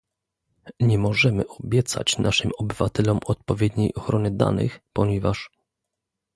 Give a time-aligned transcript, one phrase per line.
[0.79, 5.49] Nie możemy obiecać naszym obywatelom odpowiedniej ochrony danych, ponieważ